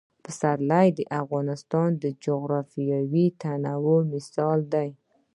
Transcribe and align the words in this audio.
پسرلی 0.23 0.87
د 0.97 0.99
افغانستان 1.21 1.89
د 2.03 2.05
جغرافیوي 2.25 3.25
تنوع 3.41 4.01
مثال 4.13 4.59
دی. 4.73 4.89